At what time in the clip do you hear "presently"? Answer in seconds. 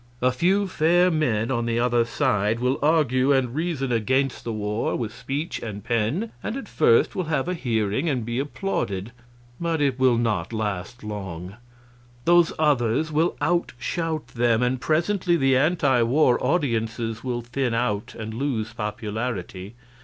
14.81-15.37